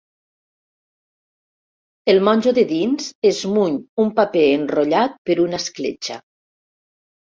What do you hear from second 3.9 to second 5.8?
un paper enrotllat per una